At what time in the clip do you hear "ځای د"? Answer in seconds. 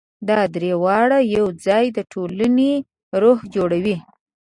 1.65-1.99